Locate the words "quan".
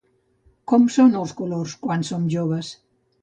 1.83-2.05